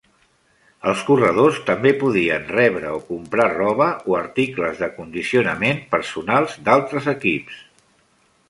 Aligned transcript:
Els 0.91 1.01
corredors 1.09 1.59
també 1.67 1.91
podien 2.03 2.47
rebre 2.55 2.89
o 2.99 3.01
comprar 3.09 3.47
roba 3.51 3.91
o 4.13 4.17
articles 4.21 4.81
d'acondiciament 4.85 5.85
personal 5.97 6.49
d'altres 6.71 7.13
equips. 7.19 7.63